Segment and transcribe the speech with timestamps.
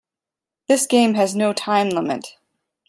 [0.67, 2.35] This game has no time limit.